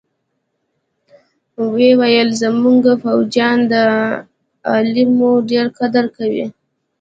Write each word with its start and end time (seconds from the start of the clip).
ويې 1.71 1.91
ويل 1.99 2.29
زمونګه 2.41 2.93
فوجيان 3.03 3.57
د 3.71 3.73
علماوو 4.71 5.45
ډېر 5.49 5.65
قدر 5.79 6.05
کوي. 6.17 6.45